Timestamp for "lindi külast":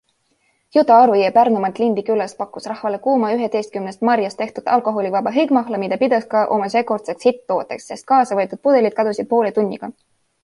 1.81-2.37